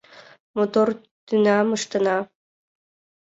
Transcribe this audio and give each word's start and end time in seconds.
Мотор 0.55 0.87
тӱням 1.25 1.67
ыштена! 1.77 2.17